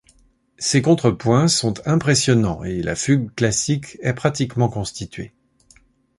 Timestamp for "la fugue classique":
2.81-3.97